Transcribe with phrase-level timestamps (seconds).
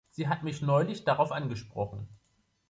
[0.09, 2.09] Sie hat mich neulich darauf angesprochen.